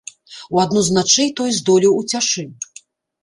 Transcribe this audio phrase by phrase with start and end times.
[0.55, 2.47] У адну з начэй той здолеў уцячы.